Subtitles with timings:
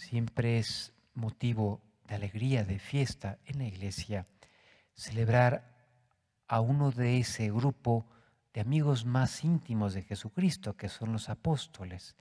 [0.00, 4.26] siempre es motivo de alegría, de fiesta en la iglesia,
[4.94, 5.76] celebrar
[6.48, 8.06] a uno de ese grupo
[8.52, 12.16] de amigos más íntimos de Jesucristo, que son los apóstoles,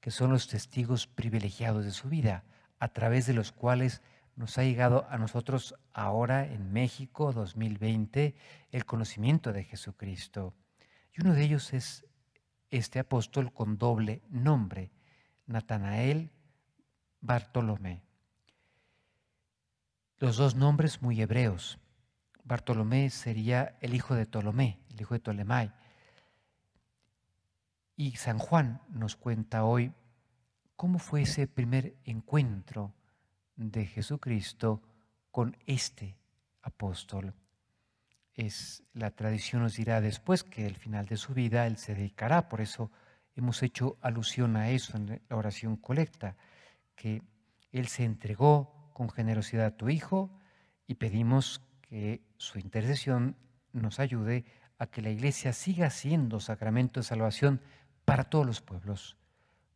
[0.00, 2.44] que son los testigos privilegiados de su vida,
[2.78, 4.02] a través de los cuales
[4.36, 8.34] nos ha llegado a nosotros ahora en México 2020
[8.72, 10.54] el conocimiento de Jesucristo.
[11.16, 12.04] Y uno de ellos es
[12.70, 14.90] este apóstol con doble nombre,
[15.46, 16.30] Natanael
[17.20, 18.02] Bartolomé.
[20.18, 21.78] Los dos nombres muy hebreos.
[22.44, 25.72] Bartolomé sería el hijo de Ptolomé, el hijo de Ptolemai.
[27.96, 29.92] Y San Juan nos cuenta hoy
[30.76, 32.94] cómo fue ese primer encuentro
[33.56, 34.82] de Jesucristo
[35.30, 36.16] con este
[36.62, 37.34] apóstol.
[38.34, 42.48] Es la tradición nos dirá después que al final de su vida él se dedicará,
[42.48, 42.90] por eso
[43.36, 46.36] hemos hecho alusión a eso en la oración colecta,
[47.00, 47.22] que
[47.72, 50.30] él se entregó con generosidad a tu hijo
[50.86, 53.36] y pedimos que su intercesión
[53.72, 54.44] nos ayude
[54.76, 57.62] a que la iglesia siga siendo sacramento de salvación
[58.04, 59.16] para todos los pueblos,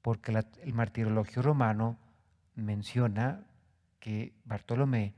[0.00, 0.30] porque
[0.62, 1.98] el martirologio romano
[2.54, 3.48] menciona
[3.98, 5.16] que Bartolomé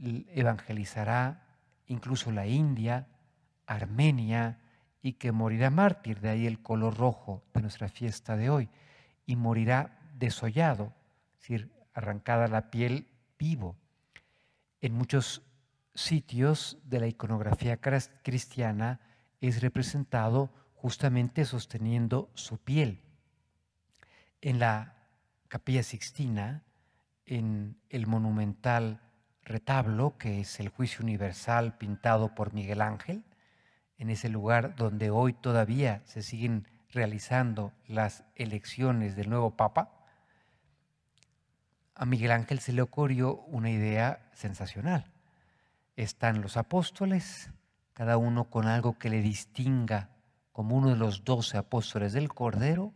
[0.00, 3.06] evangelizará incluso la India,
[3.66, 4.60] Armenia,
[5.02, 8.70] y que morirá mártir, de ahí el color rojo de nuestra fiesta de hoy,
[9.26, 10.94] y morirá desollado,
[11.38, 13.08] es decir, arrancada la piel
[13.38, 13.76] vivo.
[14.80, 15.42] En muchos
[15.94, 19.00] sitios de la iconografía cristiana
[19.40, 23.02] es representado justamente sosteniendo su piel.
[24.40, 24.94] En la
[25.48, 26.64] capilla sixtina,
[27.26, 29.00] en el monumental
[29.42, 33.24] retablo, que es el juicio universal pintado por Miguel Ángel,
[33.96, 39.97] en ese lugar donde hoy todavía se siguen realizando las elecciones del nuevo Papa,
[41.98, 45.12] a Miguel Ángel se le ocurrió una idea sensacional.
[45.96, 47.50] Están los apóstoles,
[47.92, 50.08] cada uno con algo que le distinga
[50.52, 52.94] como uno de los doce apóstoles del Cordero,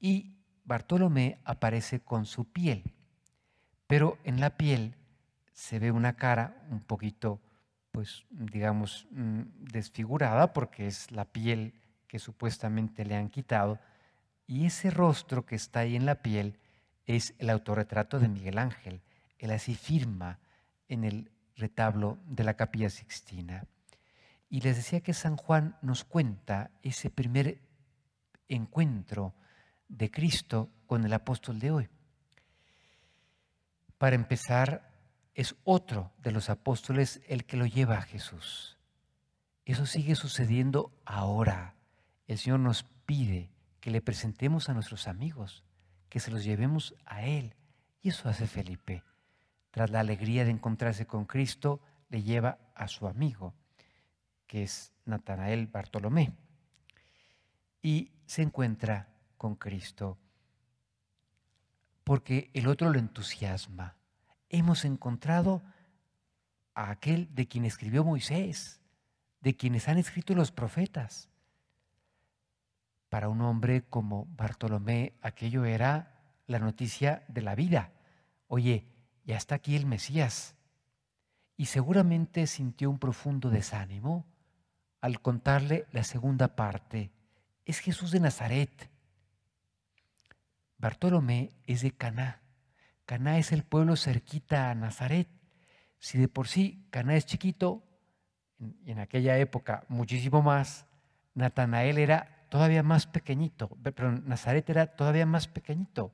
[0.00, 2.94] y Bartolomé aparece con su piel
[3.88, 4.94] pero en la piel
[5.52, 7.40] se ve una cara un poquito,
[7.90, 9.40] pues digamos, mm,
[9.72, 11.74] desfigurada porque es la piel
[12.06, 13.80] que supuestamente le han quitado.
[14.46, 16.58] Y ese rostro que está ahí en la piel
[17.08, 19.00] es el autorretrato de Miguel Ángel.
[19.38, 20.38] Él así firma
[20.88, 23.64] en el retablo de la capilla sixtina.
[24.50, 27.60] Y les decía que San Juan nos cuenta ese primer
[28.46, 29.34] encuentro
[29.88, 31.88] de Cristo con el apóstol de hoy.
[33.96, 34.92] Para empezar,
[35.34, 38.76] es otro de los apóstoles el que lo lleva a Jesús.
[39.64, 41.74] Eso sigue sucediendo ahora.
[42.26, 45.64] El Señor nos pide que le presentemos a nuestros amigos,
[46.08, 47.54] que se los llevemos a Él.
[48.02, 49.02] Y eso hace Felipe.
[49.70, 53.54] Tras la alegría de encontrarse con Cristo, le lleva a su amigo,
[54.46, 56.32] que es Natanael Bartolomé.
[57.82, 60.18] Y se encuentra con Cristo
[62.08, 63.98] porque el otro lo entusiasma.
[64.48, 65.62] Hemos encontrado
[66.72, 68.80] a aquel de quien escribió Moisés,
[69.42, 71.28] de quienes han escrito los profetas.
[73.08, 77.92] Para un hombre como Bartolomé, aquello era la noticia de la vida.
[78.46, 78.86] Oye,
[79.24, 80.54] ya está aquí el Mesías.
[81.56, 84.26] Y seguramente sintió un profundo desánimo
[85.00, 87.10] al contarle la segunda parte.
[87.64, 88.90] Es Jesús de Nazaret
[90.78, 92.40] Bartolomé es de Caná.
[93.04, 95.28] Caná es el pueblo cerquita a Nazaret.
[95.98, 97.82] Si de por sí Caná es chiquito,
[98.58, 100.86] y en aquella época muchísimo más,
[101.34, 106.12] Natanael era todavía más pequeñito, pero Nazaret era todavía más pequeñito.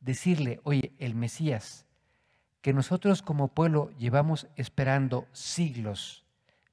[0.00, 1.86] Decirle, oye, el Mesías,
[2.60, 6.24] que nosotros como pueblo llevamos esperando siglos,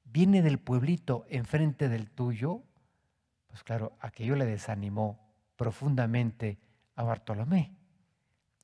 [0.03, 2.63] viene del pueblito enfrente del tuyo,
[3.47, 5.19] pues claro, aquello le desanimó
[5.55, 6.59] profundamente
[6.95, 7.73] a Bartolomé.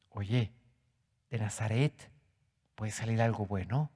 [0.10, 0.52] Oye,
[1.30, 2.12] de Nazaret
[2.76, 3.92] puede salir algo bueno.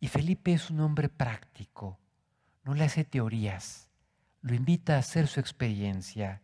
[0.00, 1.98] Y Felipe es un hombre práctico,
[2.62, 3.87] no le hace teorías,
[4.40, 6.42] lo invita a hacer su experiencia.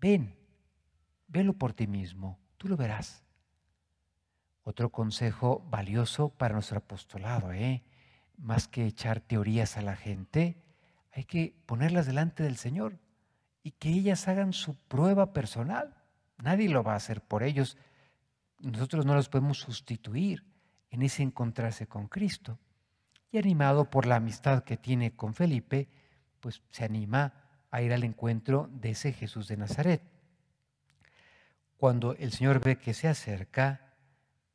[0.00, 0.36] Ven,
[1.28, 3.24] velo por ti mismo, tú lo verás.
[4.62, 7.84] Otro consejo valioso para nuestro apostolado, ¿eh?
[8.36, 10.62] más que echar teorías a la gente,
[11.12, 12.98] hay que ponerlas delante del Señor
[13.62, 15.96] y que ellas hagan su prueba personal.
[16.38, 17.78] Nadie lo va a hacer por ellos.
[18.60, 20.44] Nosotros no los podemos sustituir
[20.90, 22.58] en ese encontrarse con Cristo.
[23.30, 25.88] Y animado por la amistad que tiene con Felipe,
[26.46, 27.32] pues se anima
[27.72, 30.00] a ir al encuentro de ese Jesús de Nazaret.
[31.76, 33.96] cuando el Señor ve que se acerca,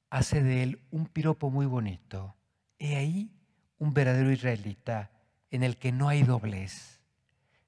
[0.10, 2.38] hace de él un piropo muy bonito.
[2.80, 3.30] He ahí
[3.78, 5.12] un verdadero israelita
[5.50, 7.02] en el que no hay doblez.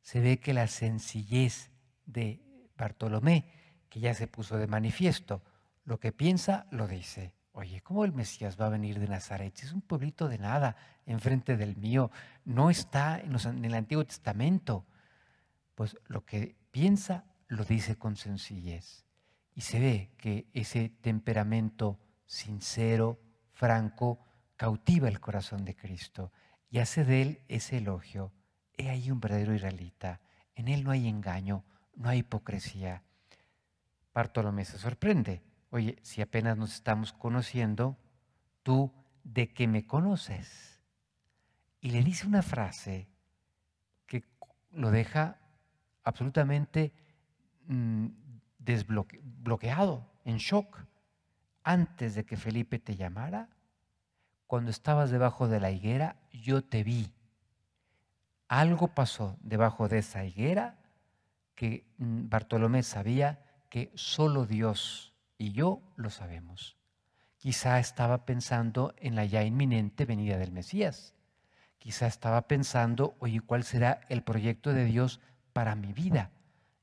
[0.01, 1.69] Se ve que la sencillez
[2.05, 3.43] de Bartolomé,
[3.89, 5.41] que ya se puso de manifiesto,
[5.83, 7.33] lo que piensa lo dice.
[7.55, 9.53] Oye, ¿cómo el Mesías va a venir de Nazaret?
[9.61, 12.09] Es un pueblito de nada enfrente del mío.
[12.45, 14.87] No está en, el Antiguo Testamento.
[15.75, 19.05] Pues lo que piensa lo dice con sencillez.
[19.53, 23.21] Y se ve que ese temperamento sincero,
[23.51, 24.19] franco,
[24.55, 26.31] cautiva el corazón de Cristo
[26.71, 28.33] y hace de él ese elogio.
[28.75, 30.21] He ahí un verdadero israelita.
[30.55, 33.03] En él no hay engaño, no hay hipocresía.
[34.11, 37.97] Bartolomé se sorprende oye, si apenas nos estamos conociendo,
[38.61, 38.93] tú
[39.23, 40.79] de qué me conoces.
[41.81, 43.07] Y le dice una frase
[44.05, 44.23] que
[44.69, 45.39] lo deja
[46.03, 46.93] absolutamente
[47.65, 48.05] mm,
[48.59, 50.77] desbloqueado, en shock.
[51.63, 53.49] Antes de que Felipe te llamara,
[54.45, 57.11] cuando estabas debajo de la higuera, yo te vi.
[58.47, 60.77] Algo pasó debajo de esa higuera
[61.55, 66.77] que mm, Bartolomé sabía que solo Dios y yo lo sabemos.
[67.37, 71.13] Quizá estaba pensando en la ya inminente venida del Mesías.
[71.77, 75.19] Quizá estaba pensando, oye, ¿cuál será el proyecto de Dios
[75.51, 76.31] para mi vida?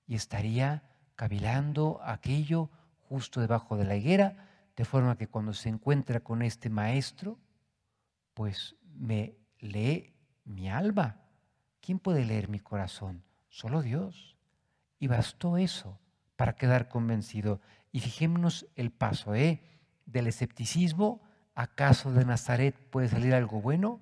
[0.07, 0.83] Y estaría
[1.17, 2.71] cavilando aquello
[3.09, 7.39] justo debajo de la higuera, de forma que cuando se encuentra con este maestro,
[8.35, 10.15] pues me lee
[10.45, 11.23] mi alma.
[11.81, 13.25] ¿Quién puede leer mi corazón?
[13.49, 14.37] Solo Dios.
[14.99, 15.99] Y bastó eso
[16.41, 17.61] para quedar convencido.
[17.93, 19.61] Y fijémonos el paso, ¿eh?
[20.07, 21.21] Del escepticismo,
[21.55, 24.01] ¿acaso de Nazaret puede salir algo bueno?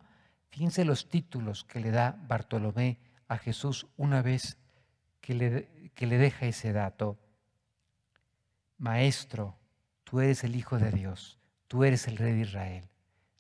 [0.49, 4.57] Fíjense los títulos que le da Bartolomé a Jesús una vez
[5.21, 7.19] que le, que le deja ese dato.
[8.77, 9.59] Maestro,
[10.05, 12.89] tú eres el Hijo de Dios, tú eres el Rey de Israel.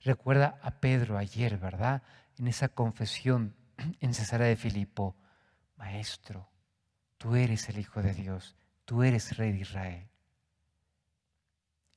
[0.00, 2.02] Recuerda a Pedro ayer, ¿verdad?
[2.36, 3.54] En esa confesión
[4.00, 5.14] en Cesarea de Filipo.
[5.76, 6.50] Maestro,
[7.16, 8.57] tú eres el Hijo de Dios,
[8.88, 10.08] tú eres Rey de Israel.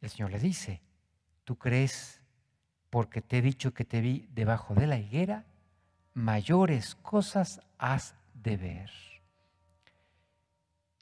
[0.01, 0.81] El Señor le dice,
[1.45, 2.21] ¿tú crees
[2.89, 5.45] porque te he dicho que te vi debajo de la higuera?
[6.13, 8.91] Mayores cosas has de ver.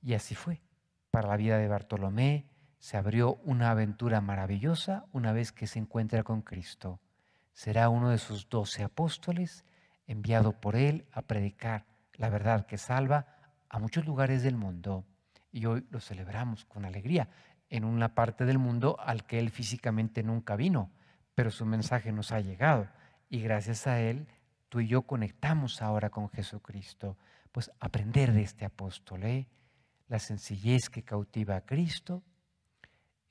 [0.04, 0.62] Y así fue.
[1.10, 2.46] Para la vida de Bartolomé
[2.78, 7.00] se abrió una aventura maravillosa una vez que se encuentra con Cristo.
[7.52, 9.66] Será uno de sus doce apóstoles
[10.06, 13.26] enviado por él a predicar la verdad que salva
[13.70, 15.04] a muchos lugares del mundo.
[15.52, 17.30] Y hoy lo celebramos con alegría
[17.70, 20.92] en una parte del mundo al que él físicamente nunca vino,
[21.36, 22.88] pero su mensaje nos ha llegado
[23.30, 24.28] y gracias a él
[24.70, 27.18] tú y yo conectamos ahora con Jesucristo.
[27.52, 29.48] Pues aprender de este apóstol, ¿eh?
[30.08, 32.24] la sencillez que cautiva a Cristo,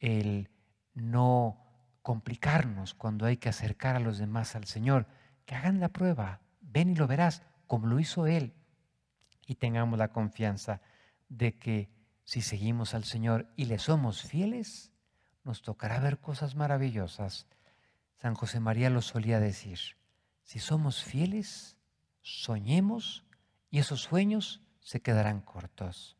[0.01, 0.51] el
[0.95, 1.65] no
[2.03, 5.07] complicarnos cuando hay que acercar a los demás al Señor,
[5.45, 8.55] que hagan la prueba, ven y lo verás, como lo hizo Él,
[9.47, 10.81] y tengamos la confianza
[11.29, 11.91] de que
[12.29, 14.93] si seguimos al Señor y le somos fieles,
[15.45, 17.47] nos tocará ver cosas maravillosas.
[18.21, 19.79] San José María lo solía decir,
[20.43, 21.79] si somos fieles,
[22.21, 23.25] soñemos
[23.71, 26.18] y esos sueños se quedarán cortos.